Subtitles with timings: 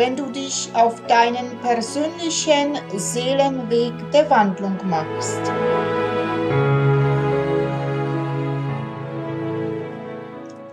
[0.00, 5.42] wenn du dich auf deinen persönlichen Seelenweg der Wandlung machst.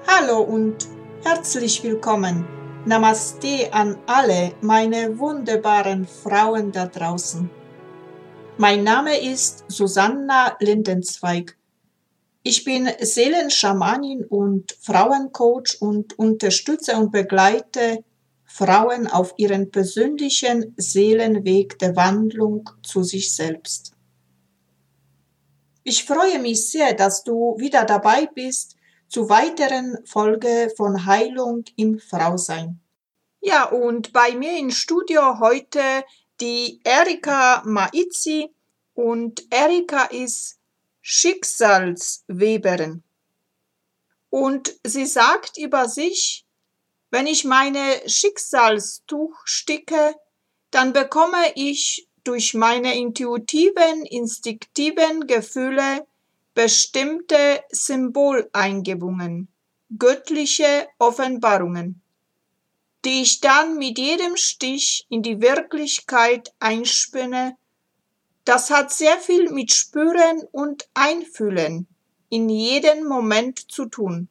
[0.08, 0.78] Hallo und
[1.26, 2.48] herzlich willkommen.
[2.86, 7.50] Namaste an alle meine wunderbaren Frauen da draußen.
[8.58, 11.58] Mein Name ist Susanna Lindenzweig.
[12.44, 18.06] Ich bin Seelenschamanin und Frauencoach und unterstütze und begleite
[18.58, 23.92] Frauen auf ihren persönlichen Seelenweg der Wandlung zu sich selbst.
[25.84, 28.76] Ich freue mich sehr, dass du wieder dabei bist
[29.10, 32.80] zu weiteren Folge von Heilung im Frausein.
[33.42, 36.04] Ja, und bei mir im Studio heute
[36.42, 38.50] die Erika Maizi
[38.96, 40.58] und Erika ist
[41.02, 43.04] Schicksalsweberin.
[44.32, 46.47] Und sie sagt über sich,
[47.10, 50.16] wenn ich meine Schicksalstuch sticke,
[50.72, 56.06] dann bekomme ich durch meine intuitiven, instinktiven Gefühle
[56.54, 59.48] bestimmte Symboleingebungen,
[59.98, 62.02] göttliche Offenbarungen,
[63.06, 67.56] die ich dann mit jedem Stich in die Wirklichkeit einspinne.
[68.44, 71.88] Das hat sehr viel mit Spüren und Einfühlen
[72.30, 74.28] in jedem Moment zu tun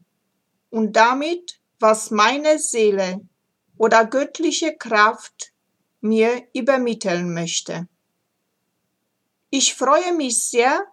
[0.71, 3.21] und damit was meine Seele
[3.79, 5.53] oder göttliche Kraft
[6.01, 7.89] mir übermitteln möchte.
[9.51, 10.87] Ich freue mich sehr,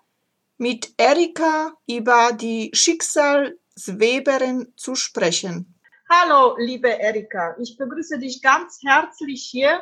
[0.58, 5.74] mit Erika über die Schicksalsweberin zu sprechen.
[6.10, 9.82] Hallo, liebe Erika, ich begrüße dich ganz herzlich hier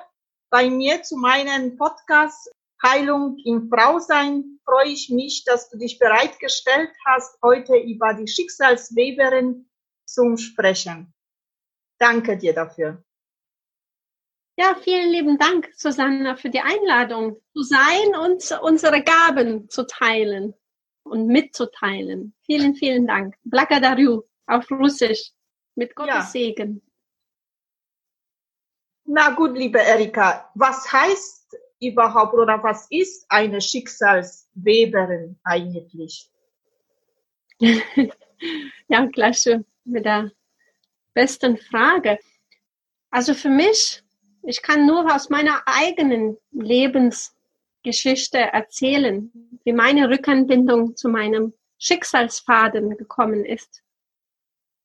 [0.49, 2.49] bei mir zu meinem Podcast
[2.81, 4.59] Heilung im Frausein.
[4.65, 9.67] Freue ich mich, dass du dich bereitgestellt hast, heute über die Schicksalsweberin
[10.13, 11.13] zum Sprechen.
[11.97, 13.03] Danke dir dafür.
[14.57, 20.53] Ja, vielen lieben Dank, Susanna, für die Einladung zu sein und unsere Gaben zu teilen
[21.03, 22.35] und mitzuteilen.
[22.45, 23.35] Vielen, vielen Dank.
[23.43, 25.31] Blagadaru auf Russisch
[25.75, 26.21] mit Gottes ja.
[26.23, 26.81] Segen.
[29.05, 36.29] Na gut, liebe Erika, was heißt überhaupt oder was ist eine Schicksalsweberin eigentlich?
[37.59, 39.39] ja, gleich
[39.83, 40.31] mit der
[41.13, 42.19] besten Frage.
[43.09, 44.03] Also für mich,
[44.43, 49.31] ich kann nur aus meiner eigenen Lebensgeschichte erzählen,
[49.63, 53.83] wie meine Rückanbindung zu meinem Schicksalsfaden gekommen ist.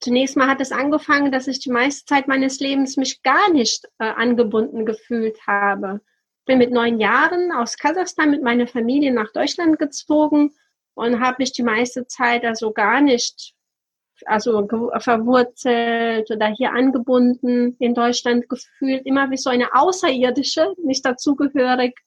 [0.01, 3.87] Zunächst mal hat es angefangen, dass ich die meiste Zeit meines Lebens mich gar nicht
[3.99, 6.01] äh, angebunden gefühlt habe.
[6.45, 10.55] Bin mit neun Jahren aus Kasachstan mit meiner Familie nach Deutschland gezogen
[10.95, 13.56] und habe mich die meiste Zeit also gar nicht
[14.25, 14.67] also
[14.99, 21.99] verwurzelt oder hier angebunden in Deutschland gefühlt, immer wie so eine Außerirdische, nicht dazugehörig.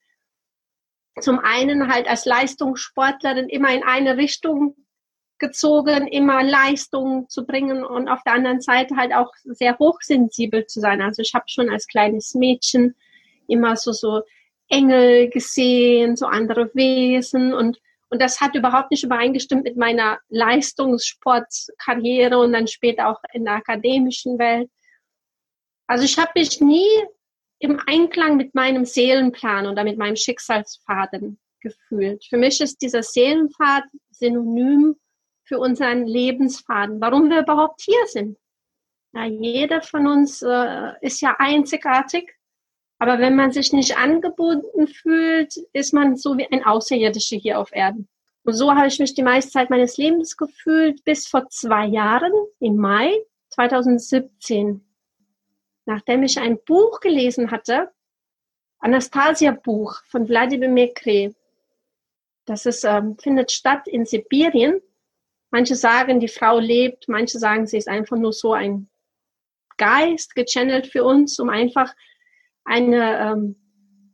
[1.21, 4.75] Zum einen halt als Leistungssportlerin immer in eine Richtung
[5.37, 10.79] gezogen, immer Leistung zu bringen und auf der anderen Seite halt auch sehr hochsensibel zu
[10.79, 11.01] sein.
[11.01, 12.95] Also ich habe schon als kleines Mädchen
[13.47, 14.21] immer so so
[14.67, 22.39] Engel gesehen, so andere Wesen und und das hat überhaupt nicht übereingestimmt mit meiner Leistungssportkarriere
[22.39, 24.69] und dann später auch in der akademischen Welt.
[25.87, 26.89] Also ich habe mich nie
[27.59, 32.23] im Einklang mit meinem Seelenplan oder mit meinem Schicksalsfaden gefühlt.
[32.25, 34.95] Für mich ist dieser Seelenpfad synonym
[35.43, 38.37] für unseren Lebensfaden, warum wir überhaupt hier sind.
[39.13, 42.31] Ja, jeder von uns äh, ist ja einzigartig
[42.99, 47.71] aber wenn man sich nicht angebunden fühlt, ist man so wie ein Außerirdischer hier auf
[47.71, 48.09] Erden.
[48.43, 52.33] Und so habe ich mich die meiste Zeit meines Lebens gefühlt, bis vor zwei Jahren,
[52.59, 53.17] im Mai
[53.49, 54.85] 2017.
[55.85, 57.89] Nachdem ich ein Buch gelesen hatte,
[58.79, 61.33] Anastasia-Buch von Wladimir Mekre.
[62.45, 64.81] Das ist, ähm, findet statt in Sibirien.
[65.51, 68.89] Manche sagen, die Frau lebt, manche sagen, sie ist einfach nur so ein
[69.77, 71.93] Geist, gechannelt für uns, um einfach
[72.65, 73.55] eine, ähm,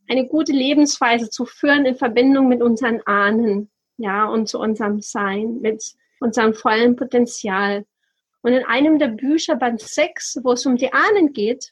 [0.08, 5.60] eine gute Lebensweise zu führen in Verbindung mit unseren Ahnen, ja, und zu unserem Sein,
[5.62, 5.84] mit
[6.20, 7.86] unserem vollen Potenzial.
[8.42, 11.72] Und in einem der Bücher, Band 6, wo es um die Ahnen geht,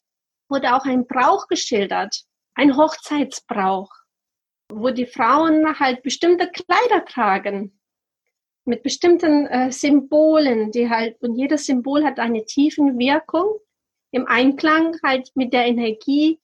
[0.49, 2.23] wurde auch ein Brauch geschildert,
[2.55, 3.89] ein Hochzeitsbrauch.
[4.71, 7.79] wo die Frauen halt bestimmte Kleider tragen
[8.65, 13.59] mit bestimmten äh, Symbolen, die halt, und jedes Symbol hat eine tiefen Wirkung
[14.11, 16.39] im Einklang halt mit der Energie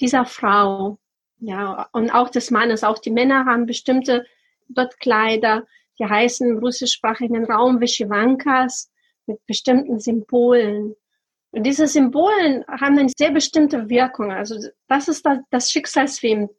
[0.00, 0.98] dieser Frau.
[1.38, 2.84] Ja, und auch des Mannes.
[2.84, 4.24] Auch die Männer haben bestimmte
[4.68, 5.66] dort Kleider,
[5.98, 8.90] die heißen im russischsprachigen Raum Vishivankas
[9.26, 10.94] mit bestimmten Symbolen.
[11.50, 14.32] Und diese Symbolen haben eine sehr bestimmte Wirkung.
[14.32, 14.56] Also
[14.88, 16.50] das ist das, Schicksalsfilm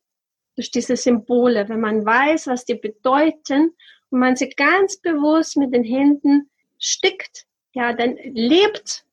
[0.55, 1.67] durch diese Symbole.
[1.67, 3.73] Wenn man weiß, was die bedeuten
[4.09, 6.49] und man sie ganz bewusst mit den Händen
[6.79, 9.03] stickt, ja, dann lebt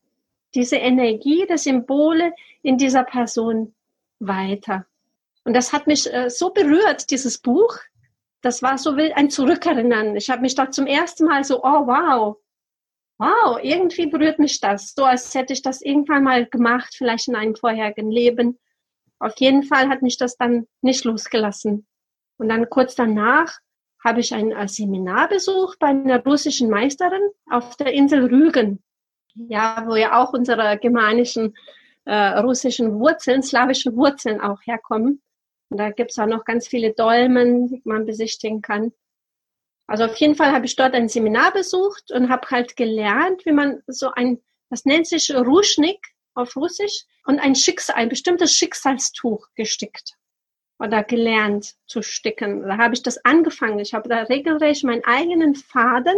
[0.54, 2.32] diese Energie der Symbole
[2.62, 3.74] in dieser Person
[4.26, 4.86] weiter.
[5.44, 7.78] Und das hat mich äh, so berührt, dieses Buch.
[8.40, 10.16] Das war so ein Zurückerinnern.
[10.16, 12.36] Ich habe mich da zum ersten Mal so, oh wow,
[13.18, 14.94] wow, irgendwie berührt mich das.
[14.94, 18.58] So als hätte ich das irgendwann mal gemacht, vielleicht in einem vorherigen Leben.
[19.18, 21.86] Auf jeden Fall hat mich das dann nicht losgelassen.
[22.38, 23.58] Und dann kurz danach
[24.04, 28.82] habe ich ein Seminar besucht bei einer russischen Meisterin auf der Insel Rügen.
[29.34, 31.54] Ja, wo ja auch unsere germanischen
[32.04, 35.22] äh, russischen Wurzeln, slawischen Wurzeln auch herkommen.
[35.70, 38.92] Und da gibt es auch noch ganz viele Dolmen, die man besichtigen kann.
[39.86, 43.52] Also auf jeden Fall habe ich dort ein Seminar besucht und habe halt gelernt, wie
[43.52, 44.40] man so ein,
[44.70, 45.98] das nennt sich Ruschnik
[46.34, 50.16] auf Russisch, und ein Schicksal, ein bestimmtes Schicksalstuch gestickt
[50.78, 52.62] oder gelernt zu sticken.
[52.62, 53.78] Da habe ich das angefangen.
[53.78, 56.16] Ich habe da regelrecht meinen eigenen Faden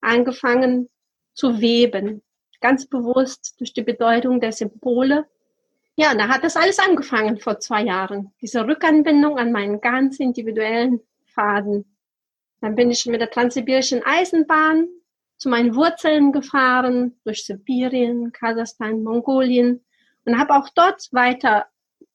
[0.00, 0.88] angefangen
[1.34, 2.22] zu weben.
[2.62, 5.26] Ganz bewusst durch die Bedeutung der Symbole.
[5.96, 8.32] Ja, da hat das alles angefangen vor zwei Jahren.
[8.40, 11.84] Diese Rückanbindung an meinen ganz individuellen Faden.
[12.60, 14.88] Dann bin ich mit der transsibirischen Eisenbahn
[15.36, 19.84] zu meinen Wurzeln gefahren, durch Sibirien, Kasachstan, Mongolien
[20.24, 21.66] und habe auch dort weiter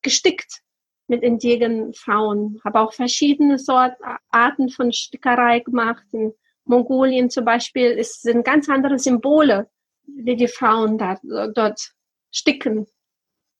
[0.01, 0.61] gestickt
[1.07, 2.61] mit indigenen Frauen.
[2.63, 6.05] Habe auch verschiedene Sorten, Arten von Stickerei gemacht.
[6.13, 6.33] In
[6.63, 9.69] Mongolien zum Beispiel ist, sind ganz andere Symbole,
[10.07, 11.19] die die Frauen da,
[11.53, 11.91] dort
[12.31, 12.87] sticken.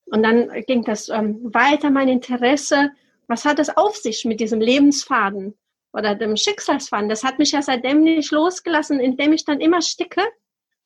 [0.05, 2.91] Und dann ging das ähm, weiter, mein Interesse.
[3.27, 5.57] Was hat es auf sich mit diesem Lebensfaden
[5.91, 7.09] oder dem Schicksalsfaden?
[7.09, 8.99] Das hat mich ja seitdem nicht losgelassen.
[8.99, 10.23] Indem ich dann immer sticke,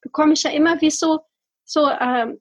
[0.02, 1.20] bekomme ich ja immer wie so,
[1.64, 2.40] so, ähm,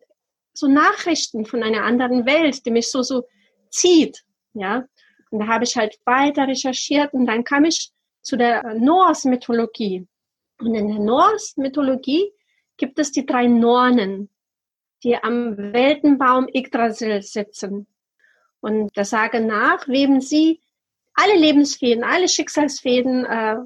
[0.54, 3.24] so Nachrichten von einer anderen Welt, die mich so, so
[3.68, 4.24] zieht.
[4.54, 4.86] Ja,
[5.30, 10.06] und da habe ich halt weiter recherchiert und dann kam ich zu der Norse-Mythologie.
[10.60, 12.32] Und in der Norse-Mythologie
[12.80, 14.30] gibt es die drei Nornen,
[15.04, 17.86] die am Weltenbaum Yggdrasil sitzen.
[18.60, 20.60] Und der Sage nach weben sie
[21.12, 23.56] alle Lebensfäden, alle Schicksalsfäden äh,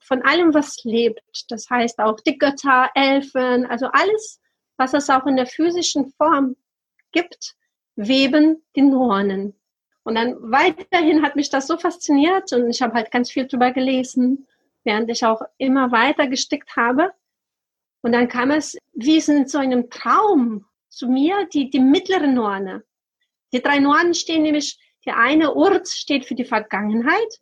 [0.00, 1.44] von allem, was lebt.
[1.48, 4.40] Das heißt auch die Götter, Elfen, also alles,
[4.76, 6.56] was es auch in der physischen Form
[7.12, 7.54] gibt,
[7.94, 9.54] weben die Nornen.
[10.02, 13.70] Und dann weiterhin hat mich das so fasziniert und ich habe halt ganz viel drüber
[13.70, 14.46] gelesen,
[14.82, 17.12] während ich auch immer weiter gestickt habe.
[18.06, 22.84] Und dann kam es wie in so einem Traum zu mir, die, die mittlere Norne.
[23.52, 27.40] Die drei Nornen stehen nämlich, die eine Urt steht für die Vergangenheit,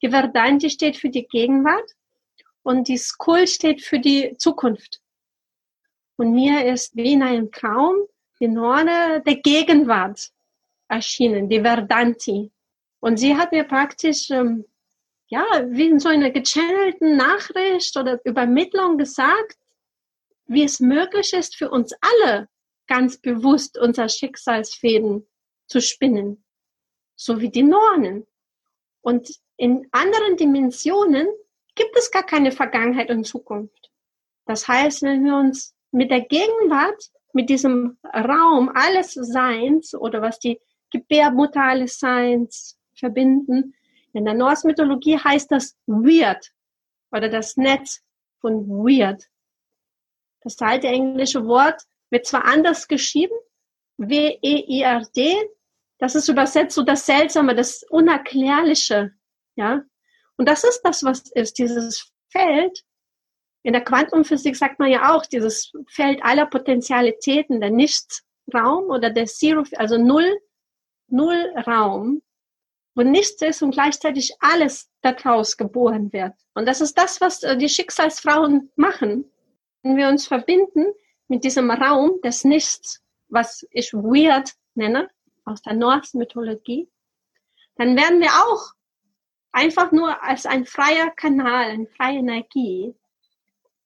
[0.00, 1.90] die Verdante steht für die Gegenwart
[2.62, 5.02] und die Skul steht für die Zukunft.
[6.16, 7.96] Und mir ist wie in einem Traum
[8.40, 10.30] die Norne der Gegenwart
[10.88, 12.50] erschienen, die Verdanti.
[13.00, 14.64] Und sie hat mir praktisch, ähm,
[15.26, 19.58] ja, wie in so einer gechannelten Nachricht oder Übermittlung gesagt,
[20.46, 22.48] wie es möglich ist für uns alle,
[22.86, 25.26] ganz bewusst unser Schicksalsfäden
[25.66, 26.44] zu spinnen.
[27.16, 28.26] So wie die Nornen.
[29.00, 31.26] Und in anderen Dimensionen
[31.74, 33.90] gibt es gar keine Vergangenheit und Zukunft.
[34.44, 40.38] Das heißt, wenn wir uns mit der Gegenwart mit diesem Raum alles Seins oder was
[40.38, 40.58] die
[40.90, 43.74] Gebärmutter alles Seins verbinden.
[44.12, 46.52] In der Norse-Mythologie heißt das Weird
[47.12, 48.02] oder das Netz
[48.40, 49.28] von Weird.
[50.46, 53.34] Das alte englische Wort wird zwar anders geschrieben,
[53.96, 55.34] W-E-I-R-D,
[55.98, 59.10] das ist übersetzt so das Seltsame, das Unerklärliche,
[59.56, 59.82] ja.
[60.36, 62.84] Und das ist das, was ist, dieses Feld,
[63.64, 69.26] in der Quantenphysik sagt man ja auch, dieses Feld aller Potentialitäten, der Nichtsraum oder der
[69.26, 70.38] Zero, also Null,
[71.08, 72.22] Nullraum,
[72.94, 76.34] wo nichts ist und gleichzeitig alles daraus geboren wird.
[76.54, 79.28] Und das ist das, was äh, die Schicksalsfrauen machen.
[79.86, 80.86] Wenn wir uns verbinden
[81.28, 85.08] mit diesem Raum des Nichts, was ich weird nenne,
[85.44, 86.90] aus der Norse-Mythologie,
[87.76, 88.74] dann werden wir auch
[89.52, 92.96] einfach nur als ein freier Kanal, eine freie Energie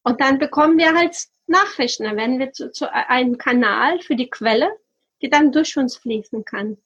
[0.02, 2.04] und dann bekommen wir halt Nachrichten.
[2.04, 4.70] Dann werden wir zu, zu einem Kanal für die Quelle,
[5.20, 6.78] die dann durch uns fließen kann.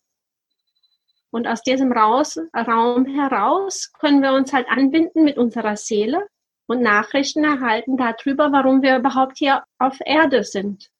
[1.30, 6.28] Und aus diesem Raus, Raum heraus können wir uns halt anbinden mit unserer Seele
[6.66, 10.90] und Nachrichten erhalten darüber, warum wir überhaupt hier auf Erde sind.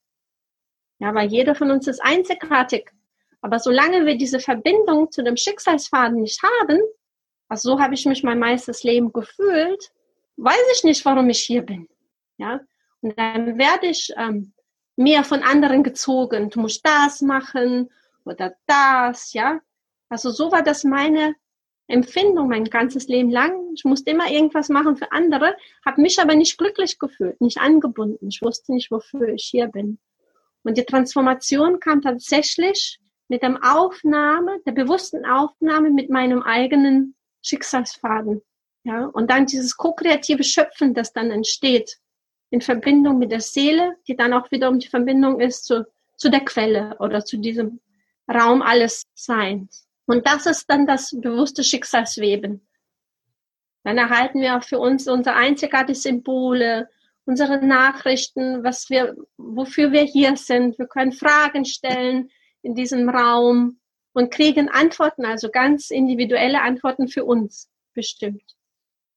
[0.99, 2.91] Ja, weil jeder von uns ist einzigartig.
[3.41, 6.79] Aber solange wir diese Verbindung zu dem Schicksalsfaden nicht haben,
[7.47, 9.91] also so habe ich mich mein meistes Leben gefühlt,
[10.37, 11.87] weiß ich nicht, warum ich hier bin.
[12.37, 12.59] Ja,
[13.01, 14.53] und dann werde ich ähm,
[14.95, 16.49] mehr von anderen gezogen.
[16.49, 17.91] Du musst das machen
[18.23, 19.59] oder das, ja.
[20.09, 21.35] Also so war das meine
[21.87, 23.71] Empfindung mein ganzes Leben lang.
[23.75, 28.27] Ich musste immer irgendwas machen für andere, habe mich aber nicht glücklich gefühlt, nicht angebunden.
[28.27, 29.99] Ich wusste nicht, wofür ich hier bin.
[30.63, 38.41] Und die Transformation kam tatsächlich mit der Aufnahme, der bewussten Aufnahme mit meinem eigenen Schicksalsfaden.
[38.83, 41.97] Ja, und dann dieses ko-kreative Schöpfen, das dann entsteht,
[42.51, 45.87] in Verbindung mit der Seele, die dann auch wiederum die Verbindung ist zu,
[46.17, 47.79] zu der Quelle oder zu diesem
[48.31, 49.87] Raum alles Seins.
[50.05, 52.67] Und das ist dann das bewusste Schicksalsweben.
[53.83, 56.89] Dann erhalten wir auch für uns unsere einzigartigen Symbole,
[57.25, 60.77] unsere Nachrichten, was wir, wofür wir hier sind.
[60.77, 62.29] Wir können Fragen stellen
[62.61, 63.79] in diesem Raum
[64.13, 68.55] und kriegen Antworten, also ganz individuelle Antworten für uns bestimmt.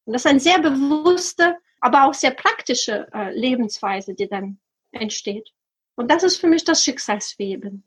[0.05, 4.59] Und das ist eine sehr bewusste, aber auch sehr praktische äh, Lebensweise, die dann
[4.91, 5.51] entsteht.
[5.95, 7.85] Und das ist für mich das Schicksalsweben.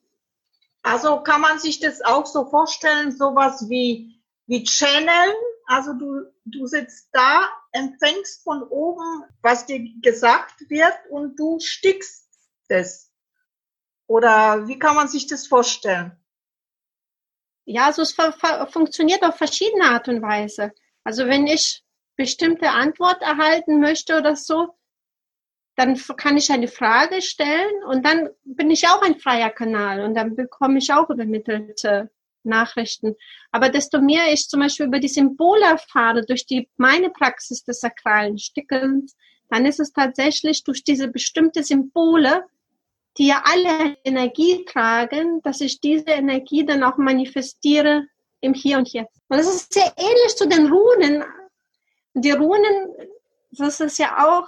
[0.84, 5.34] Also kann man sich das auch so vorstellen, sowas wie, wie Channel.
[5.68, 12.28] Also du, du sitzt da, empfängst von oben, was dir gesagt wird und du stickst
[12.68, 13.12] das.
[14.08, 16.18] Oder wie kann man sich das vorstellen?
[17.66, 18.16] Ja, also es
[18.72, 20.74] funktioniert auf verschiedene Art und Weise.
[21.04, 21.84] Also wenn ich
[22.18, 24.76] bestimmte Antwort erhalten möchte oder so,
[25.82, 30.14] dann kann ich eine Frage stellen und dann bin ich auch ein freier Kanal und
[30.14, 32.12] dann bekomme ich auch übermittelte
[32.44, 33.16] Nachrichten.
[33.52, 37.80] Aber desto mehr ich zum Beispiel über die Symbole erfahre, durch die meine Praxis des
[37.80, 39.16] sakralen Stickens,
[39.50, 42.46] dann ist es tatsächlich durch diese bestimmte Symbole,
[43.18, 48.06] die ja alle Energie tragen, dass ich diese Energie dann auch manifestiere
[48.40, 49.20] im Hier und Jetzt.
[49.30, 51.24] Und das ist sehr ähnlich zu den Runen.
[52.14, 52.94] Die Runen,
[53.52, 54.48] das ist ja auch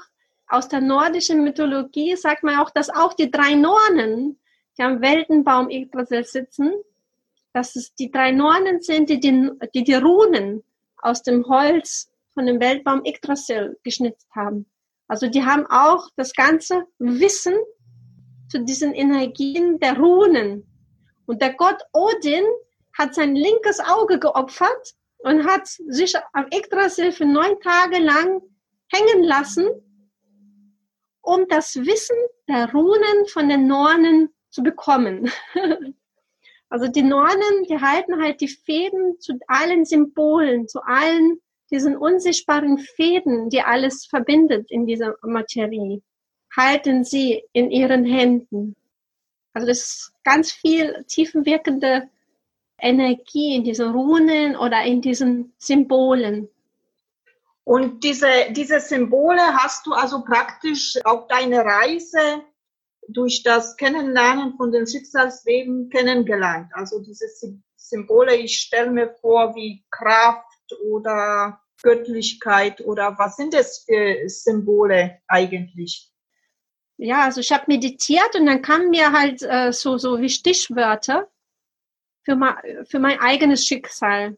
[0.53, 4.39] aus der nordischen Mythologie, sagt man auch, dass auch die drei Nornen,
[4.77, 6.71] die am Weltenbaum Yggdrasil sitzen,
[7.53, 10.63] dass es die drei Nornen sind, die die, die, die Runen
[10.97, 14.67] aus dem Holz von dem Weltbaum Yggdrasil geschnitzt haben.
[15.07, 17.55] Also die haben auch das ganze Wissen
[18.47, 20.67] zu diesen Energien der Runen.
[21.25, 22.45] Und der Gott Odin
[22.97, 28.41] hat sein linkes Auge geopfert und hat sich am Yggdrasil für neun Tage lang
[28.91, 29.67] hängen lassen,
[31.23, 35.31] um das Wissen der Runen von den Nornen zu bekommen.
[36.69, 41.39] also die Nornen, die halten halt die Fäden zu allen Symbolen, zu allen
[41.71, 46.03] diesen unsichtbaren Fäden, die alles verbindet in dieser Materie,
[46.55, 48.75] halten sie in ihren Händen.
[49.53, 52.09] Also das ist ganz viel tiefenwirkende
[52.79, 56.49] Energie in diesen Runen oder in diesen Symbolen.
[57.65, 62.43] Und diese, diese Symbole hast du also praktisch auf deine Reise
[63.07, 66.71] durch das Kennenlernen von den Schicksalsweben kennengelernt.
[66.73, 67.25] Also diese
[67.75, 75.19] Symbole, ich stelle mir vor, wie Kraft oder Göttlichkeit oder was sind das für Symbole
[75.27, 76.09] eigentlich?
[76.97, 81.29] Ja, also ich habe meditiert und dann kamen mir halt äh, so, so wie Stichwörter
[82.23, 84.37] für, ma, für mein eigenes Schicksal.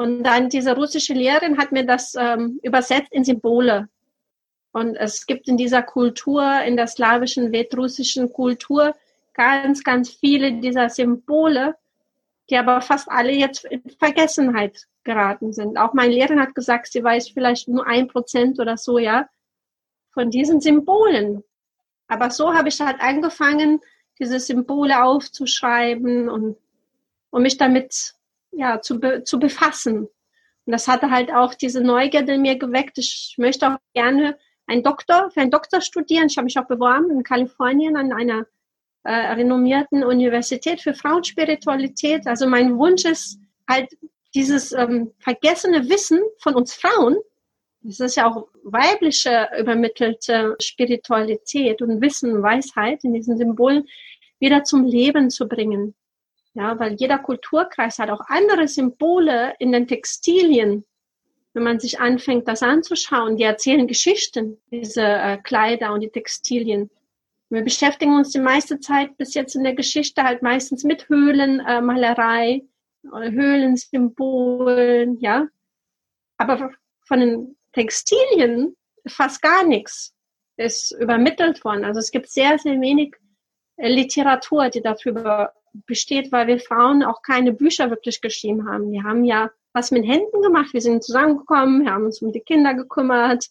[0.00, 3.86] Und dann diese russische Lehrerin hat mir das ähm, übersetzt in Symbole.
[4.72, 8.94] Und es gibt in dieser Kultur, in der slawischen, wetrussischen Kultur,
[9.34, 11.74] ganz, ganz viele dieser Symbole,
[12.48, 15.76] die aber fast alle jetzt in Vergessenheit geraten sind.
[15.76, 19.28] Auch meine Lehrerin hat gesagt, sie weiß vielleicht nur ein Prozent oder so, ja,
[20.14, 21.44] von diesen Symbolen.
[22.08, 23.80] Aber so habe ich halt angefangen,
[24.18, 26.56] diese Symbole aufzuschreiben und,
[27.28, 28.14] und mich damit
[28.52, 30.08] ja, zu, be, zu befassen.
[30.64, 32.98] Und das hatte halt auch diese Neugierde in mir geweckt.
[32.98, 36.26] Ich möchte auch gerne einen Doktor, für einen Doktor studieren.
[36.26, 38.46] Ich habe mich auch beworben in Kalifornien an einer
[39.02, 42.26] äh, renommierten Universität für Frauenspiritualität.
[42.26, 43.38] Also mein Wunsch ist
[43.68, 43.88] halt
[44.34, 47.16] dieses ähm, vergessene Wissen von uns Frauen,
[47.82, 53.88] das ist ja auch weibliche übermittelte Spiritualität und Wissen, Weisheit in diesen Symbolen,
[54.38, 55.94] wieder zum Leben zu bringen.
[56.54, 60.84] Ja, weil jeder Kulturkreis hat auch andere Symbole in den Textilien.
[61.52, 66.90] Wenn man sich anfängt, das anzuschauen, die erzählen Geschichten, diese äh, Kleider und die Textilien.
[67.48, 72.62] Wir beschäftigen uns die meiste Zeit bis jetzt in der Geschichte halt meistens mit Höhlenmalerei,
[73.04, 75.48] äh, oder Höhlensymbolen, ja.
[76.36, 76.70] Aber
[77.06, 78.76] von den Textilien
[79.06, 80.14] fast gar nichts
[80.56, 81.84] ist übermittelt worden.
[81.84, 83.16] Also es gibt sehr, sehr wenig
[83.76, 88.90] äh, Literatur, die darüber besteht, weil wir Frauen auch keine Bücher wirklich geschrieben haben.
[88.90, 90.72] Wir haben ja was mit Händen gemacht.
[90.72, 93.46] Wir sind zusammengekommen, wir haben uns um die Kinder gekümmert,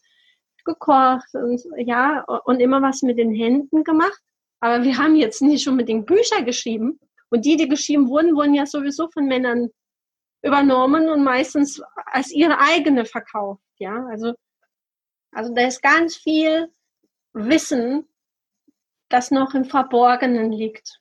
[0.65, 4.21] gekocht und ja, und immer was mit den Händen gemacht.
[4.59, 6.99] Aber wir haben jetzt nicht unbedingt Bücher geschrieben.
[7.29, 9.69] Und die, die geschrieben wurden, wurden ja sowieso von Männern
[10.41, 13.61] übernommen und meistens als ihre eigene verkauft.
[13.77, 14.33] Ja, also,
[15.31, 16.71] also da ist ganz viel
[17.33, 18.07] Wissen,
[19.09, 20.98] das noch im Verborgenen liegt.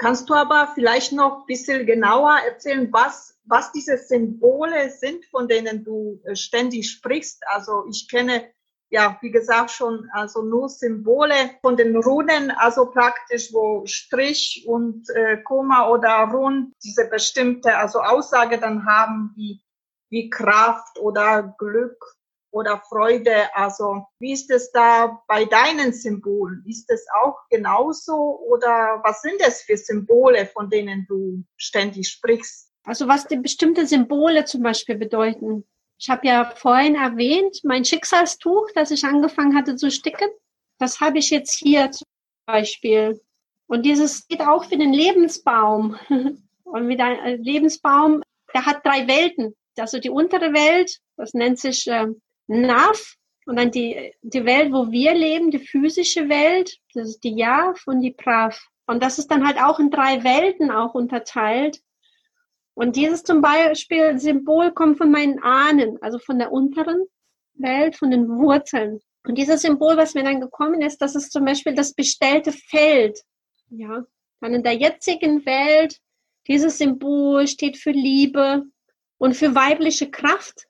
[0.00, 5.46] Kannst du aber vielleicht noch ein bisschen genauer erzählen, was, was diese Symbole sind, von
[5.46, 7.42] denen du äh, ständig sprichst?
[7.46, 8.50] Also ich kenne
[8.88, 15.08] ja, wie gesagt, schon also nur Symbole von den Runen, also praktisch wo Strich und
[15.10, 19.60] äh, Komma oder Rund diese bestimmte also Aussage dann haben wie
[20.08, 22.02] wie Kraft oder Glück
[22.50, 23.54] oder Freude.
[23.54, 26.64] Also wie ist es da bei deinen Symbolen?
[26.66, 32.70] Ist es auch genauso oder was sind es für Symbole, von denen du ständig sprichst?
[32.84, 35.64] Also was die bestimmte Symbole zum Beispiel bedeuten.
[35.98, 40.30] Ich habe ja vorhin erwähnt, mein Schicksalstuch, das ich angefangen hatte zu sticken,
[40.78, 42.06] das habe ich jetzt hier zum
[42.46, 43.20] Beispiel.
[43.66, 45.96] Und dieses geht auch für den Lebensbaum.
[46.64, 48.22] Und mit einem Lebensbaum,
[48.54, 49.54] der hat drei Welten.
[49.78, 52.06] Also die untere Welt, das nennt sich äh,
[52.50, 53.16] Nav.
[53.46, 57.82] Und dann die, die Welt, wo wir leben, die physische Welt, das ist die Jav
[57.86, 58.60] und die Prav.
[58.86, 61.80] Und das ist dann halt auch in drei Welten auch unterteilt.
[62.74, 67.06] Und dieses zum Beispiel Symbol kommt von meinen Ahnen, also von der unteren
[67.54, 69.00] Welt, von den Wurzeln.
[69.24, 73.20] Und dieses Symbol, was mir dann gekommen ist, das ist zum Beispiel das bestellte Feld.
[73.68, 74.04] Ja,
[74.40, 75.98] dann in der jetzigen Welt,
[76.46, 78.64] dieses Symbol steht für Liebe
[79.18, 80.66] und für weibliche Kraft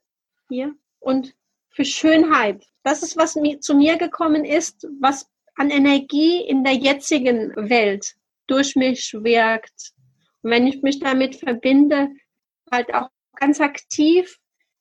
[0.48, 1.34] hier und
[1.70, 2.64] für Schönheit.
[2.82, 8.14] Das ist, was mir, zu mir gekommen ist, was an Energie in der jetzigen Welt
[8.46, 9.92] durch mich wirkt,
[10.42, 12.08] und wenn ich mich damit verbinde,
[12.70, 14.38] halt auch ganz aktiv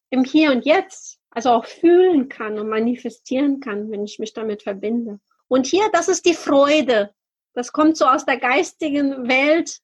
[0.10, 4.63] im Hier und Jetzt, also auch fühlen kann und manifestieren kann, wenn ich mich damit
[4.63, 5.19] verbinde.
[5.47, 7.13] Und hier, das ist die Freude.
[7.54, 9.80] Das kommt so aus der geistigen Welt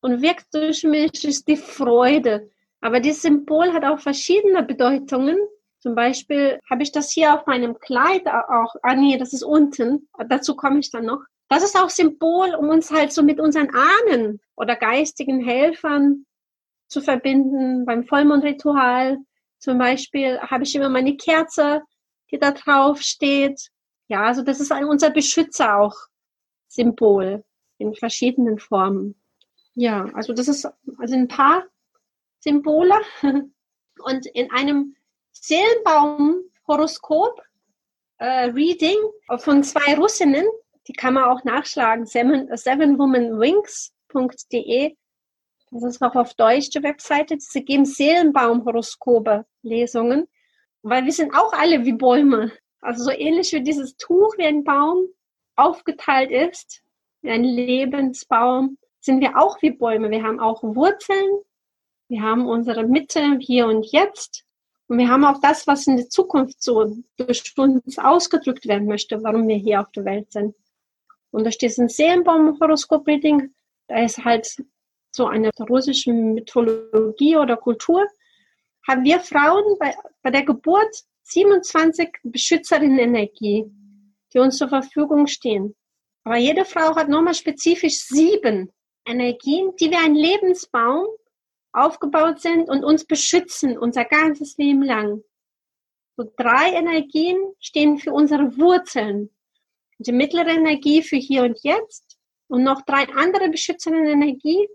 [0.00, 2.50] und wirkt durch mich, ist die Freude.
[2.80, 5.38] Aber dieses Symbol hat auch verschiedene Bedeutungen.
[5.80, 10.08] Zum Beispiel habe ich das hier auf meinem Kleid auch, ah nee, das ist unten,
[10.28, 11.22] dazu komme ich dann noch.
[11.48, 16.26] Das ist auch Symbol, um uns halt so mit unseren Ahnen oder geistigen Helfern
[16.88, 17.86] zu verbinden.
[17.86, 19.18] Beim Vollmondritual
[19.58, 21.82] zum Beispiel habe ich immer meine Kerze,
[22.30, 23.70] die da drauf steht.
[24.08, 25.94] Ja, also das ist unser Beschützer auch
[26.66, 27.44] Symbol
[27.78, 29.20] in verschiedenen Formen.
[29.74, 30.66] Ja, also das ist
[30.98, 31.64] also ein paar
[32.40, 32.94] Symbole.
[34.00, 34.94] Und in einem
[35.42, 37.40] Seelenbaum-Horoskop
[38.18, 38.96] äh, Reading
[39.38, 40.46] von zwei Russinnen
[40.88, 44.96] die kann man auch nachschlagen, seven, sevenwomanwings.de.
[45.70, 47.36] Das ist auch auf Deutsch die Webseite.
[47.38, 50.26] Sie geben Seelenbaumhoroskope Lesungen,
[50.82, 52.52] weil wir sind auch alle wie Bäume.
[52.80, 55.08] Also so ähnlich wie dieses Tuch wie ein Baum
[55.56, 56.80] aufgeteilt ist,
[57.20, 60.10] wie ein Lebensbaum, sind wir auch wie Bäume.
[60.10, 61.42] Wir haben auch Wurzeln,
[62.08, 64.46] wir haben unsere Mitte hier und jetzt
[64.88, 69.22] und wir haben auch das, was in der Zukunft so durch uns ausgedrückt werden möchte,
[69.22, 70.54] warum wir hier auf der Welt sind.
[71.30, 73.54] Und durch diesen Seelenbaum-Horoskop-Reading,
[73.88, 74.56] da ist halt
[75.10, 78.06] so eine russische Mythologie oder Kultur,
[78.86, 83.66] haben wir Frauen bei, bei der Geburt 27 Beschützerinnen-Energie,
[84.32, 85.76] die uns zur Verfügung stehen.
[86.24, 88.72] Aber jede Frau hat nochmal spezifisch sieben
[89.06, 91.06] Energien, die wie ein Lebensbaum
[91.84, 95.22] aufgebaut sind und uns beschützen unser ganzes Leben lang.
[96.16, 99.30] So drei Energien stehen für unsere Wurzeln,
[99.98, 104.68] die mittlere Energie für hier und jetzt und noch drei andere beschützende Energie,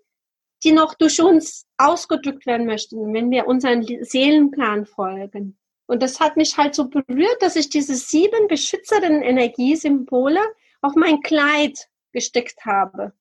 [0.63, 5.57] die noch durch uns ausgedrückt werden möchten, wenn wir unseren Seelenplan folgen.
[5.85, 10.39] Und das hat mich halt so berührt, dass ich diese sieben beschützenden Energiesymbole
[10.81, 13.13] auf mein Kleid gestickt habe.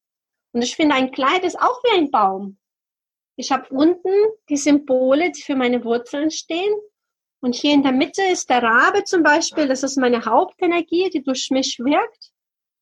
[0.52, 2.58] Und ich finde, ein Kleid ist auch wie ein Baum.
[3.42, 4.12] Ich habe unten
[4.48, 6.72] die Symbole, die für meine Wurzeln stehen.
[7.40, 11.24] Und hier in der Mitte ist der Rabe zum Beispiel, das ist meine Hauptenergie, die
[11.24, 12.30] durch mich wirkt.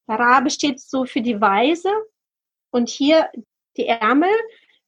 [0.06, 1.90] Der Rabe steht so für die Weise.
[2.70, 3.30] Und hier
[3.78, 4.28] die Ärmel,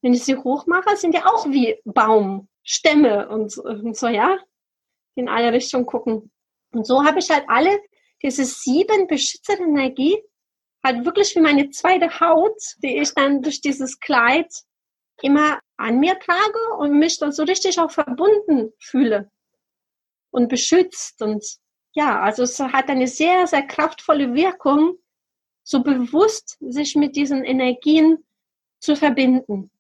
[0.02, 4.36] wenn ich sie hochmache, sind ja auch wie Baumstämme und, so, ja,
[5.14, 6.30] in alle Richtungen gucken.
[6.74, 7.80] Und so habe ich halt alle
[8.22, 10.22] diese sieben beschützende Energie
[10.84, 14.52] halt wirklich wie meine zweite Haut, die ich dann durch dieses Kleid
[15.22, 19.30] immer an mir trage und mich dann so richtig auch verbunden fühle
[20.30, 21.44] und beschützt und
[21.94, 24.96] ja, also es hat eine sehr, sehr kraftvolle Wirkung,
[25.62, 28.24] so bewusst sich mit diesen Energien
[28.80, 29.70] zu verbinden.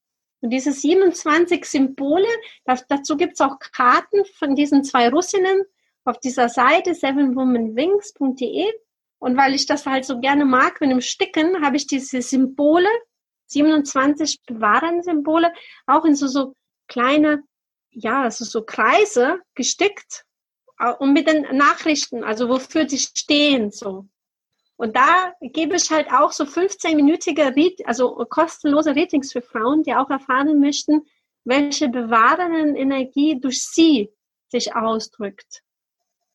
[0.40, 2.26] Und diese 27 Symbole,
[2.64, 5.62] dazu gibt es auch Karten von diesen zwei Russinnen
[6.04, 8.66] auf dieser Seite sevenwomanwings.de.
[9.18, 12.88] Und weil ich das halt so gerne mag mit dem Sticken, habe ich diese Symbole,
[13.52, 15.52] 27 bewahrende Symbole,
[15.86, 16.54] auch in so, so
[16.88, 17.42] kleine,
[17.90, 20.24] ja, also so Kreise gestickt
[20.98, 24.06] und mit den Nachrichten, also wofür die stehen, so.
[24.76, 30.10] Und da gebe ich halt auch so 15-minütige, also kostenlose Ratings für Frauen, die auch
[30.10, 31.06] erfahren möchten,
[31.44, 34.10] welche bewahrenden Energie durch sie
[34.48, 35.62] sich ausdrückt.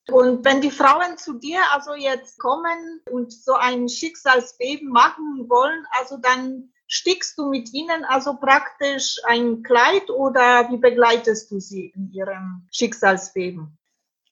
[0.10, 5.86] Und wenn die Frauen zu dir also jetzt kommen und so ein Schicksalsbeben machen wollen,
[6.00, 11.92] also dann stickst du mit ihnen also praktisch ein Kleid oder wie begleitest du sie
[11.96, 13.78] in ihrem Schicksalsbeben?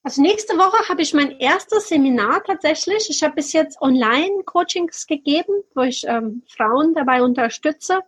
[0.03, 3.09] Also nächste Woche habe ich mein erstes Seminar tatsächlich.
[3.09, 8.01] Ich habe bis jetzt Online-Coachings gegeben, wo ich ähm, Frauen dabei unterstütze,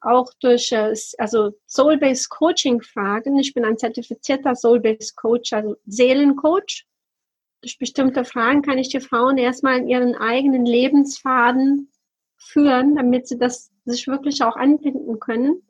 [0.00, 3.38] auch durch äh, also Soul-Based Coaching-Fragen.
[3.38, 6.86] Ich bin ein zertifizierter Soul-Based Coach, also Seelencoach.
[7.60, 11.90] Durch bestimmte Fragen kann ich die Frauen erstmal in ihren eigenen Lebensfaden
[12.38, 15.62] führen, damit sie das sich wirklich auch anbinden können.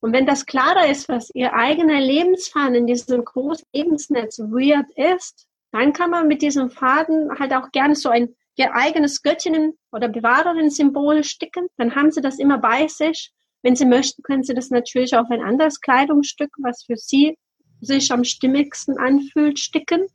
[0.00, 5.48] Und wenn das klarer ist, was ihr eigener Lebensfaden in diesem großen Lebensnetz weird ist,
[5.72, 10.08] dann kann man mit diesem Faden halt auch gerne so ein ihr eigenes Göttinnen- oder
[10.08, 11.68] Bewahrerin-Symbol sticken.
[11.76, 13.32] Dann haben sie das immer bei sich.
[13.62, 17.38] Wenn sie möchten, können sie das natürlich auf ein anderes Kleidungsstück, was für sie
[17.80, 20.06] sich am stimmigsten anfühlt, sticken.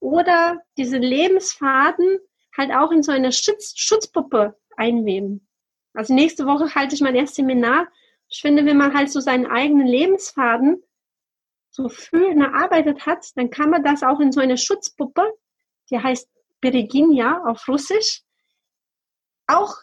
[0.00, 2.18] Oder diese Lebensfaden
[2.56, 5.47] halt auch in so eine Schutz Schutzpuppe einweben.
[5.94, 7.88] Also nächste Woche halte ich mein erstes Seminar
[8.28, 10.82] ich finde, wenn man halt so seinen eigenen Lebensfaden
[11.70, 15.22] so schön erarbeitet hat, dann kann man das auch in so eine Schutzpuppe,
[15.90, 16.28] die heißt
[16.60, 18.22] Bereginia auf Russisch,
[19.46, 19.76] auch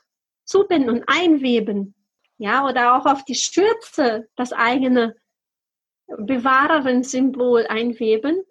[0.43, 1.95] zubinden und einweben.
[2.37, 5.15] Ja, oder auch auf die Schürze das eigene
[6.07, 8.43] Bewahrerin-Symbol einweben.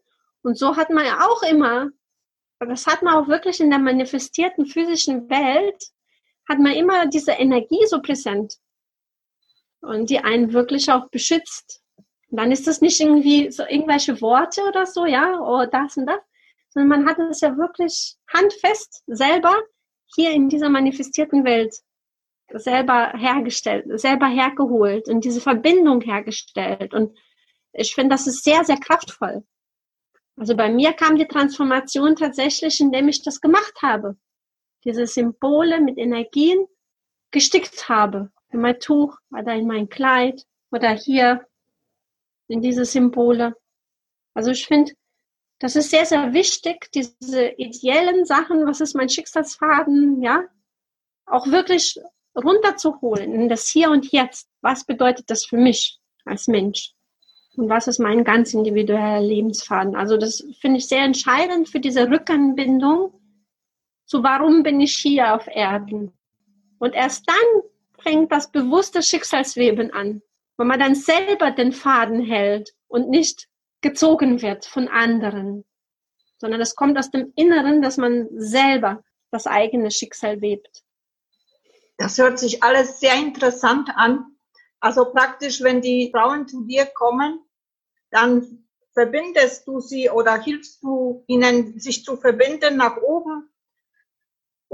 [0.42, 1.90] Und so hat man ja auch immer,
[2.58, 5.92] das hat man auch wirklich in der manifestierten physischen Welt,
[6.48, 8.56] hat man immer diese Energie so präsent
[9.80, 11.82] und die einen wirklich auch beschützt.
[12.30, 15.96] Und dann ist das nicht irgendwie so irgendwelche Worte oder so, ja, oder oh, das
[15.96, 16.20] und das,
[16.70, 19.54] sondern man hat es ja wirklich handfest selber
[20.14, 21.74] hier in dieser manifestierten Welt
[22.52, 26.92] selber hergestellt, selber hergeholt und diese Verbindung hergestellt.
[26.94, 27.16] Und
[27.72, 29.44] ich finde, das ist sehr, sehr kraftvoll.
[30.36, 34.16] Also bei mir kam die Transformation tatsächlich, indem ich das gemacht habe.
[34.84, 36.66] Diese Symbole mit Energien
[37.30, 41.46] gestickt habe in mein Tuch oder in mein Kleid oder hier
[42.48, 43.56] in diese Symbole.
[44.34, 44.92] Also ich finde,
[45.58, 50.44] das ist sehr, sehr wichtig, diese ideellen Sachen, was ist mein Schicksalsfaden, ja,
[51.26, 51.98] auch wirklich
[52.36, 54.48] runterzuholen in das Hier und Jetzt.
[54.60, 56.92] Was bedeutet das für mich als Mensch?
[57.56, 59.94] Und was ist mein ganz individueller Lebensfaden?
[59.94, 63.12] Also das finde ich sehr entscheidend für diese Rückanbindung
[64.06, 66.12] zu warum bin ich hier auf Erden?
[66.78, 67.62] Und erst dann
[67.98, 70.22] fängt das bewusste Schicksalsweben an,
[70.56, 73.48] wo man dann selber den Faden hält und nicht
[73.80, 75.64] gezogen wird von anderen,
[76.38, 80.82] sondern es kommt aus dem Inneren, dass man selber das eigene Schicksal webt.
[81.96, 84.26] Das hört sich alles sehr interessant an.
[84.80, 87.40] Also praktisch, wenn die Frauen zu dir kommen,
[88.10, 93.48] dann verbindest du sie oder hilfst du ihnen, sich zu verbinden nach oben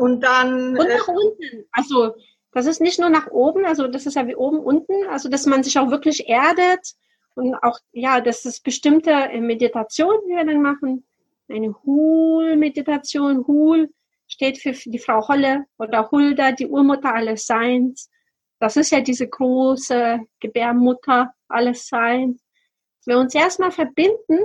[0.00, 0.78] und dann.
[0.78, 1.66] Und nach äh, unten.
[1.72, 2.14] Also
[2.52, 5.46] das ist nicht nur nach oben, also das ist ja wie oben, unten, also dass
[5.46, 6.94] man sich auch wirklich erdet
[7.34, 11.06] und auch, ja, das ist bestimmte äh, Meditation, die wir dann machen.
[11.48, 13.46] Eine Hul-Meditation.
[13.46, 13.90] Hul
[14.26, 18.08] steht für die Frau Holle oder Hulda, die Urmutter alles Seins.
[18.58, 22.42] Das ist ja diese große Gebärmutter alles Seins.
[23.04, 24.38] Wir uns erstmal verbinden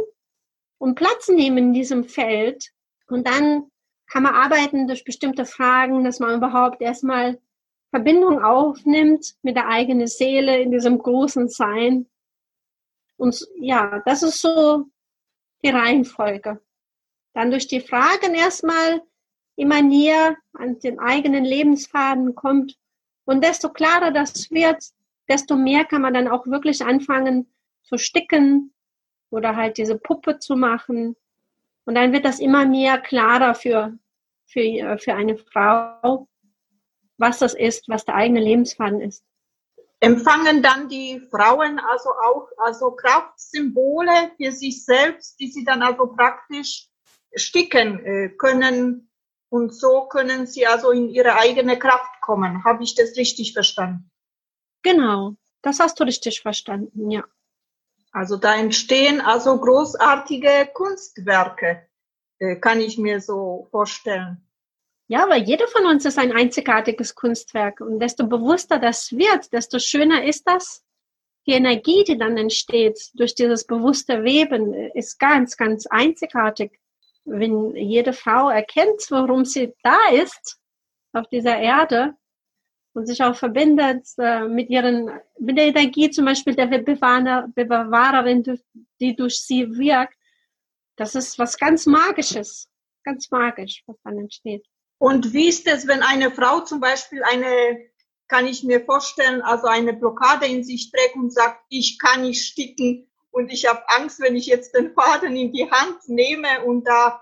[0.79, 2.71] und Platz nehmen in diesem Feld
[3.07, 3.71] und dann
[4.07, 7.39] kann man arbeiten durch bestimmte Fragen, dass man überhaupt erstmal
[7.89, 12.07] Verbindung aufnimmt mit der eigenen Seele in diesem großen Sein.
[13.17, 14.85] Und ja, das ist so
[15.63, 16.61] die Reihenfolge.
[17.33, 19.01] Dann durch die Fragen erstmal
[19.55, 22.77] immer näher an den eigenen Lebensfaden kommt.
[23.25, 24.83] Und desto klarer das wird,
[25.27, 27.51] desto mehr kann man dann auch wirklich anfangen
[27.83, 28.73] zu sticken
[29.29, 31.15] oder halt diese Puppe zu machen.
[31.85, 33.97] Und dann wird das immer mehr klarer für,
[34.47, 36.27] für, für eine Frau,
[37.17, 39.23] was das ist, was der eigene Lebensfaden ist.
[39.99, 46.07] empfangen dann die Frauen also auch also Kraftsymbole für sich selbst, die sie dann also
[46.07, 46.89] praktisch
[47.35, 49.09] sticken äh, können
[49.49, 52.63] und so können sie also in ihre eigene Kraft kommen.
[52.63, 54.11] Habe ich das richtig verstanden?
[54.81, 57.23] Genau, das hast du richtig verstanden, ja.
[58.15, 61.85] Also da entstehen also großartige Kunstwerke,
[62.39, 64.37] äh, kann ich mir so vorstellen.
[65.09, 67.81] Ja, weil jeder von uns ist ein einzigartiges Kunstwerk.
[67.81, 70.85] Und desto bewusster das wird, desto schöner ist das.
[71.45, 76.79] Die Energie, die dann entsteht durch dieses bewusste Weben, ist ganz, ganz einzigartig.
[77.25, 80.57] Wenn jede Frau erkennt, warum sie da ist,
[81.11, 82.13] auf dieser Erde,
[82.95, 88.43] und sich auch verbindet äh, mit ihren, mit der Energie zum Beispiel der Bewahrer, Bewahrerin,
[88.99, 90.17] die durch sie wirkt,
[90.95, 92.69] das ist was ganz Magisches,
[93.03, 94.65] ganz magisch, was dann entsteht.
[94.97, 97.79] Und wie ist es, wenn eine Frau zum Beispiel eine,
[98.29, 102.45] kann ich mir vorstellen, also eine Blockade in sich trägt und sagt, ich kann nicht
[102.45, 106.85] sticken und ich habe Angst, wenn ich jetzt den Faden in die Hand nehme und
[106.85, 107.21] da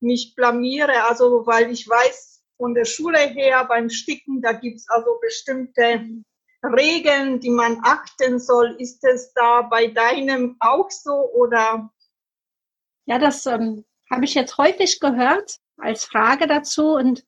[0.00, 5.18] mich blamiere, also weil ich weiß von der Schule her beim Sticken, da gibt's also
[5.20, 6.22] bestimmte
[6.64, 8.76] Regeln, die man achten soll.
[8.78, 11.90] Ist es da bei deinem auch so oder?
[13.06, 16.92] Ja, das ähm, habe ich jetzt häufig gehört als Frage dazu.
[16.92, 17.24] Und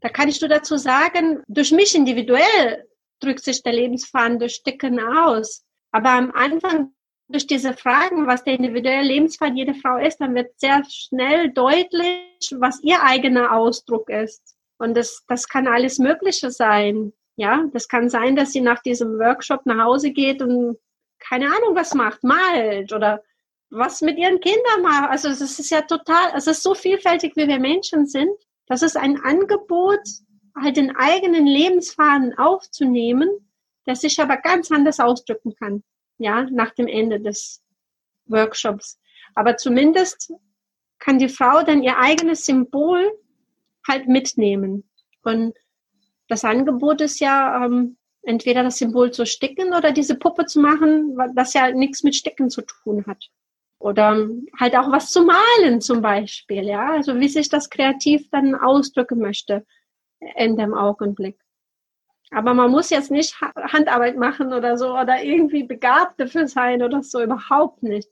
[0.00, 2.88] da kann ich nur dazu sagen, durch mich individuell
[3.20, 5.64] drückt sich der Lebensfaden durch Sticken aus.
[5.90, 6.94] Aber am Anfang
[7.32, 12.54] durch diese Fragen, was der individuelle Lebensfaden jeder Frau ist, dann wird sehr schnell deutlich,
[12.58, 14.56] was ihr eigener Ausdruck ist.
[14.78, 17.12] Und das, das kann alles Mögliche sein.
[17.36, 20.76] Ja, das kann sein, dass sie nach diesem Workshop nach Hause geht und
[21.18, 23.22] keine Ahnung was macht, malt oder
[23.70, 25.06] was mit ihren Kindern machen.
[25.06, 28.30] Also es ist ja total, es ist so vielfältig, wie wir Menschen sind.
[28.66, 30.00] Das ist ein Angebot,
[30.60, 33.30] halt den eigenen Lebensfaden aufzunehmen,
[33.86, 35.82] der sich aber ganz anders ausdrücken kann,
[36.22, 37.62] ja, nach dem Ende des
[38.26, 38.98] Workshops.
[39.34, 40.32] Aber zumindest
[40.98, 43.10] kann die Frau dann ihr eigenes Symbol
[43.88, 44.88] halt mitnehmen.
[45.22, 45.54] Und
[46.28, 51.18] das Angebot ist ja, ähm, entweder das Symbol zu sticken oder diese Puppe zu machen,
[51.34, 53.28] das ja nichts mit Sticken zu tun hat.
[53.78, 54.28] Oder
[54.60, 56.92] halt auch was zu malen zum Beispiel, ja.
[56.92, 59.66] Also wie sich das kreativ dann ausdrücken möchte
[60.36, 61.41] in dem Augenblick.
[62.32, 67.02] Aber man muss jetzt nicht Handarbeit machen oder so oder irgendwie begabt dafür sein oder
[67.02, 68.08] so, überhaupt nicht.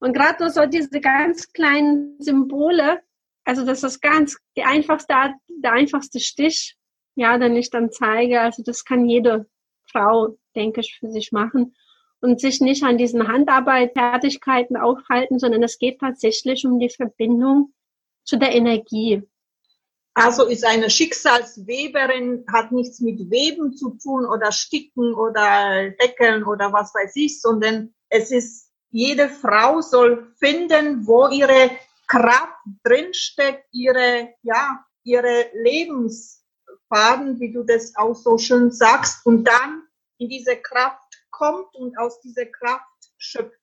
[0.00, 3.02] Und gerade nur so diese ganz kleinen Symbole,
[3.44, 6.76] also das ist ganz die einfachste Art, der einfachste Stich,
[7.16, 8.40] ja, den ich dann zeige.
[8.40, 9.46] Also das kann jede
[9.90, 11.76] Frau, denke ich, für sich machen
[12.20, 17.74] und sich nicht an diesen Handarbeit-Fertigkeiten aufhalten, sondern es geht tatsächlich um die Verbindung
[18.24, 19.22] zu der Energie.
[20.14, 26.72] Also ist eine Schicksalsweberin, hat nichts mit Weben zu tun oder Sticken oder Deckeln oder
[26.72, 31.72] was weiß ich, sondern es ist, jede Frau soll finden, wo ihre
[32.06, 39.82] Kraft drinsteckt, ihre, ja, ihre Lebensfaden, wie du das auch so schön sagst, und dann
[40.18, 43.58] in diese Kraft kommt und aus dieser Kraft schöpft.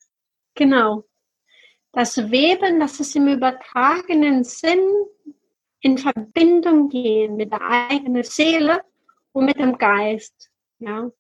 [0.56, 1.06] Genau.
[1.94, 4.82] Das Weben, das ist im übertragenen Sinn
[5.82, 8.82] in Verbindung gehen mit der eigenen Seele
[9.34, 10.50] und mit dem Geist.
[10.80, 11.12] Ja.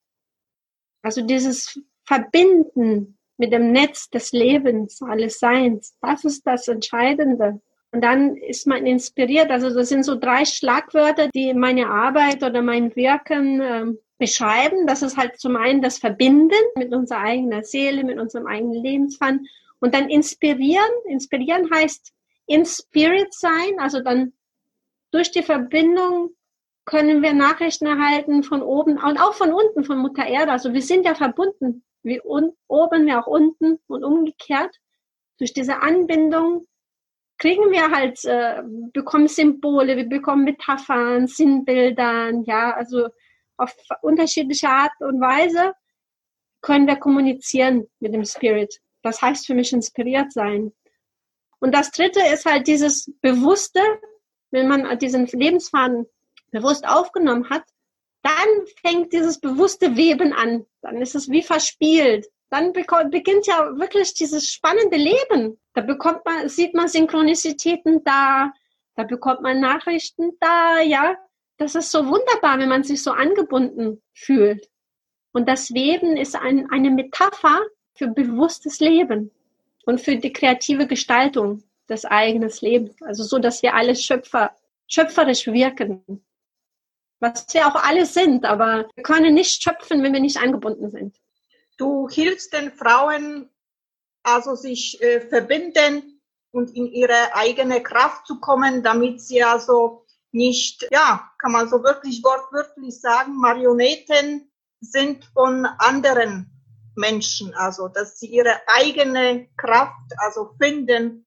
[1.02, 7.60] Also dieses Verbinden mit dem Netz des Lebens, alles Seins, das ist das Entscheidende.
[7.92, 9.52] Und dann ist man inspiriert.
[9.52, 13.86] Also das sind so drei Schlagwörter, die meine Arbeit oder mein Wirken äh,
[14.18, 14.88] beschreiben.
[14.88, 19.46] Das ist halt zum einen das Verbinden mit unserer eigenen Seele, mit unserem eigenen Lebensfan
[19.80, 20.90] und dann inspirieren.
[21.10, 22.14] Inspirieren heißt
[22.46, 24.32] in Spirit sein, also dann
[25.12, 26.36] durch die Verbindung
[26.86, 30.52] können wir Nachrichten erhalten von oben und auch von unten, von Mutter Erde.
[30.52, 32.56] Also wir sind ja verbunden, wie oben,
[33.06, 34.76] wie auch unten und umgekehrt.
[35.38, 36.68] Durch diese Anbindung
[37.38, 38.62] kriegen wir halt, äh,
[38.94, 43.10] bekommen Symbole, wir bekommen Metaphern, Sinnbildern, ja, also
[43.58, 45.74] auf unterschiedliche Art und Weise
[46.62, 48.80] können wir kommunizieren mit dem Spirit.
[49.02, 50.72] Das heißt für mich inspiriert sein.
[51.60, 53.82] Und das dritte ist halt dieses Bewusste,
[54.52, 56.06] wenn man diesen Lebensfaden
[56.52, 57.64] bewusst aufgenommen hat,
[58.22, 60.66] dann fängt dieses bewusste Weben an.
[60.82, 62.28] Dann ist es wie verspielt.
[62.50, 65.60] Dann beginnt ja wirklich dieses spannende Leben.
[65.74, 68.52] Da bekommt man, sieht man Synchronizitäten da,
[68.96, 71.16] da bekommt man Nachrichten da, ja
[71.62, 74.68] das ist so wunderbar, wenn man sich so angebunden fühlt.
[75.32, 77.62] Und das Weben ist ein, eine Metapher
[77.94, 79.30] für bewusstes Leben
[79.86, 82.96] und für die kreative Gestaltung des eigenen Lebens.
[83.02, 84.56] Also so, dass wir alle Schöpfer,
[84.88, 86.26] schöpferisch wirken.
[87.20, 91.16] was wir auch alle sind, aber wir können nicht schöpfen, wenn wir nicht angebunden sind.
[91.78, 93.50] Du hilfst den Frauen
[94.24, 100.88] also sich äh, verbinden und in ihre eigene Kraft zu kommen, damit sie also nicht,
[100.92, 106.50] ja, kann man so wirklich wortwörtlich sagen, Marionetten sind von anderen
[106.96, 111.26] Menschen, also dass sie ihre eigene Kraft also finden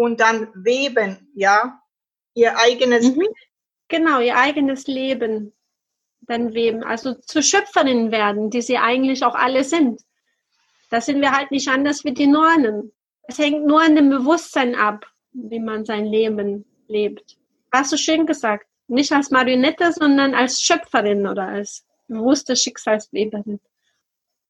[0.00, 1.78] und dann weben, ja,
[2.32, 3.26] ihr eigenes mhm.
[3.88, 5.52] Genau, ihr eigenes Leben
[6.22, 10.00] dann weben, also zu Schöpferinnen werden, die sie eigentlich auch alle sind.
[10.88, 12.92] Da sind wir halt nicht anders wie die Nornen.
[13.24, 17.36] Es hängt nur an dem Bewusstsein ab, wie man sein Leben lebt.
[17.70, 18.66] Hast du schön gesagt.
[18.88, 23.60] Nicht als Marionette, sondern als Schöpferin oder als bewusste Schicksalsleberin.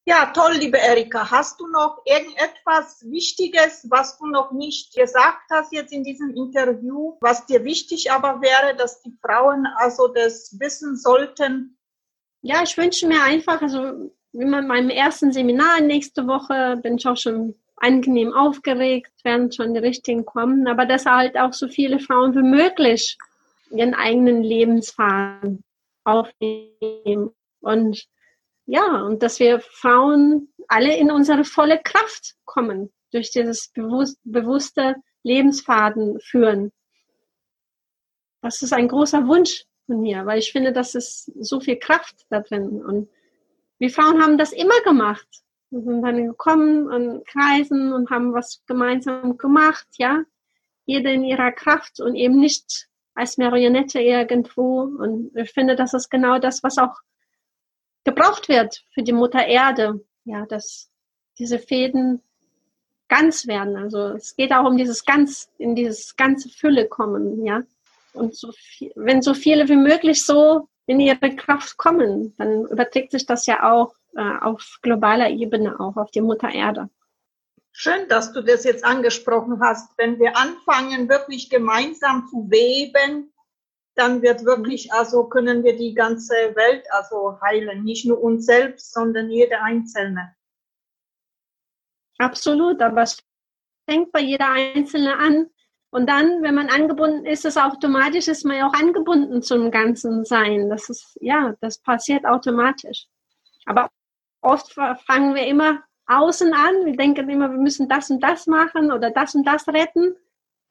[0.05, 1.29] Ja, toll, liebe Erika.
[1.29, 7.17] Hast du noch irgendetwas Wichtiges, was du noch nicht gesagt hast jetzt in diesem Interview,
[7.21, 11.77] was dir wichtig aber wäre, dass die Frauen also das wissen sollten?
[12.41, 17.17] Ja, ich wünsche mir einfach, also man meinem ersten Seminar nächste Woche bin ich auch
[17.17, 22.33] schon angenehm aufgeregt, werden schon die richtigen kommen, aber dass halt auch so viele Frauen
[22.35, 23.17] wie möglich
[23.69, 25.63] ihren eigenen Lebensfaden
[26.03, 28.07] aufnehmen und
[28.65, 34.95] ja, und dass wir Frauen alle in unsere volle Kraft kommen, durch dieses bewusst, bewusste
[35.23, 36.71] Lebensfaden führen.
[38.41, 42.25] Das ist ein großer Wunsch von mir, weil ich finde, dass es so viel Kraft
[42.29, 42.83] da drin.
[42.83, 43.09] Und
[43.77, 45.27] wir Frauen haben das immer gemacht.
[45.69, 50.23] Wir sind dann gekommen und kreisen und haben was gemeinsam gemacht, ja.
[50.85, 54.81] Jede in ihrer Kraft und eben nicht als Marionette irgendwo.
[54.81, 56.95] Und ich finde, das ist genau das, was auch
[58.03, 60.03] gebraucht wird für die Mutter Erde.
[60.23, 60.89] Ja, dass
[61.39, 62.21] diese Fäden
[63.07, 63.75] ganz werden.
[63.75, 67.63] Also es geht auch um dieses ganz, in dieses ganze Fülle kommen, ja.
[68.13, 73.11] Und so viel, wenn so viele wie möglich so in ihre Kraft kommen, dann überträgt
[73.11, 76.89] sich das ja auch äh, auf globaler Ebene, auch auf die Mutter Erde.
[77.71, 79.97] Schön, dass du das jetzt angesprochen hast.
[79.97, 83.31] Wenn wir anfangen, wirklich gemeinsam zu weben,
[83.95, 87.83] dann wird wirklich, also können wir die ganze Welt also heilen.
[87.83, 90.33] Nicht nur uns selbst, sondern jede Einzelne.
[92.17, 93.21] Absolut, aber es
[93.89, 95.49] fängt bei jeder Einzelne an.
[95.89, 100.23] Und dann, wenn man angebunden ist, ist automatisch, ist man ja auch angebunden zum ganzen
[100.23, 100.69] Sein.
[100.69, 103.07] Das ist, ja, das passiert automatisch.
[103.65, 103.89] Aber
[104.41, 106.85] oft fangen wir immer außen an.
[106.85, 110.15] Wir denken immer, wir müssen das und das machen oder das und das retten.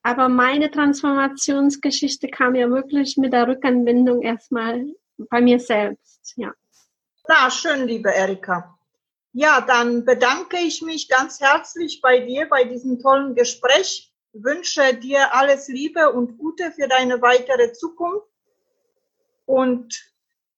[0.03, 4.87] Aber meine Transformationsgeschichte kam ja wirklich mit der Rückanbindung erstmal
[5.29, 6.53] bei mir selbst, ja.
[7.29, 8.79] Na, schön, liebe Erika.
[9.33, 14.13] Ja, dann bedanke ich mich ganz herzlich bei dir bei diesem tollen Gespräch.
[14.33, 18.27] Wünsche dir alles Liebe und Gute für deine weitere Zukunft.
[19.45, 19.95] Und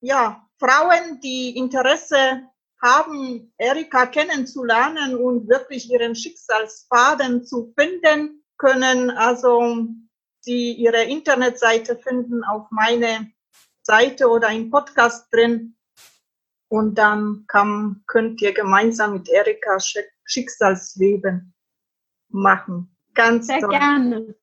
[0.01, 2.49] ja, Frauen, die Interesse
[2.81, 9.89] haben, Erika kennenzulernen und wirklich ihren Schicksalsfaden zu finden, können also
[10.41, 13.33] Sie Ihre Internetseite finden auf meine
[13.83, 15.77] Seite oder im Podcast drin.
[16.69, 19.79] Und dann kann, könnt ihr gemeinsam mit Erika
[20.25, 21.53] Schicksalsleben
[22.29, 22.97] machen.
[23.15, 23.71] Ganz Sehr toll.
[23.71, 24.35] gerne.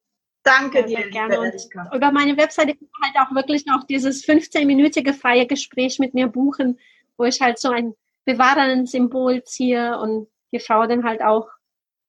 [0.44, 1.36] Danke dir, sehr gerne.
[1.36, 1.92] Erika.
[1.94, 6.28] über meine Webseite kann man halt auch wirklich noch dieses 15-minütige freie Gespräch mit mir
[6.28, 6.80] buchen,
[7.18, 7.94] wo ich halt so ein
[8.26, 11.50] bewahrenden Symbol ziehe und die Frau dann halt auch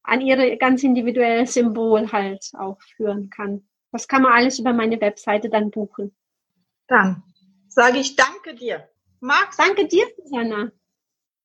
[0.02, 3.68] an ihre ganz individuelle Symbol halt auch führen kann.
[3.92, 6.14] Das kann man alles über meine Webseite dann buchen.
[6.86, 7.22] Dann
[7.68, 8.88] sage ich danke dir.
[9.20, 9.56] Max.
[9.56, 10.72] Danke dir, Susanna.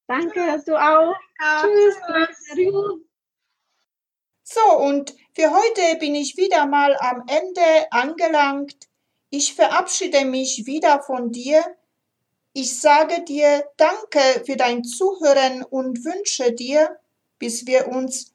[0.07, 0.65] Danke, Tschüss.
[0.65, 1.15] du auch.
[1.39, 1.95] Ja, tschüss.
[2.53, 3.05] tschüss.
[4.43, 8.87] So, und für heute bin ich wieder mal am Ende angelangt.
[9.31, 11.63] Ich verabschiede mich wieder von dir.
[12.53, 16.99] Ich sage dir Danke für dein Zuhören und wünsche dir,
[17.39, 18.34] bis wir uns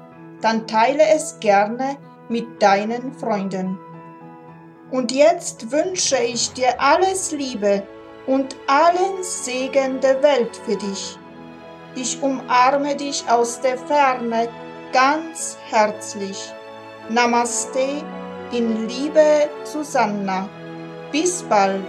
[0.41, 1.97] dann teile es gerne
[2.29, 3.77] mit deinen Freunden.
[4.91, 7.83] Und jetzt wünsche ich dir alles Liebe
[8.27, 11.17] und allen Segen der Welt für dich.
[11.95, 14.47] Ich umarme dich aus der Ferne
[14.93, 16.53] ganz herzlich.
[17.09, 18.03] Namaste
[18.51, 20.47] in Liebe Susanna.
[21.11, 21.83] Bis bald.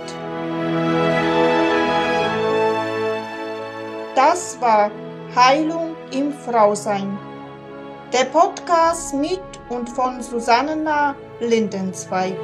[4.14, 4.90] Das war
[5.34, 7.31] Heilung im Frausein.
[8.12, 9.40] Der Podcast mit
[9.70, 12.36] und von Susanna Lindenzweig.